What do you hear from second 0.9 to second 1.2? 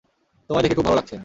লাগছে।